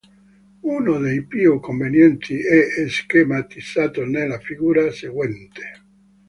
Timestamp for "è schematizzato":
2.41-4.03